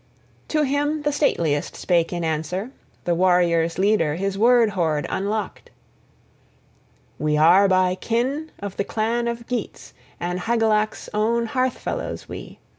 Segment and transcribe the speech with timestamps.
[0.01, 2.71] IV To him the stateliest spake in answer;
[3.03, 5.69] the warriors' leader his word hoard unlocked:
[7.19, 12.57] "We are by kin of the clan of Geats, and Hygelac's own hearth fellows we.